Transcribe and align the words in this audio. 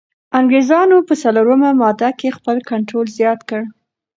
انګریزانو 0.39 0.97
په 1.07 1.13
څلورمه 1.23 1.69
ماده 1.81 2.09
کي 2.19 2.29
خپل 2.37 2.57
کنټرول 2.71 3.05
زیات 3.17 3.39
کړ. 3.49 3.61